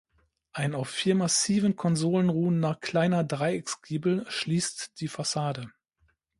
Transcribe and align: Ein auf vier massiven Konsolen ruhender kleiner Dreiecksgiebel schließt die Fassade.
Ein 0.51 0.73
auf 0.73 0.89
vier 0.89 1.13
massiven 1.13 1.75
Konsolen 1.75 2.29
ruhender 2.29 2.73
kleiner 2.73 3.23
Dreiecksgiebel 3.23 4.25
schließt 4.31 4.99
die 4.99 5.07
Fassade. 5.07 5.69